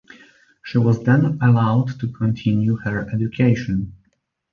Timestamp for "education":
3.11-3.93